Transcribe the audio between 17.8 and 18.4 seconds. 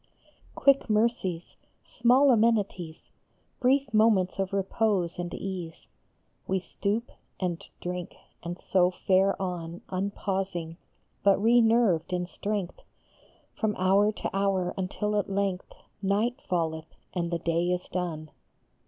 done.